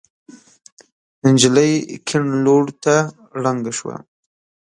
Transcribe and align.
نجلۍ 1.31 1.73
کيڼ 2.07 2.23
لور 2.43 2.65
ته 2.83 2.95
ړنګه 3.41 3.71
شوه. 3.77 3.95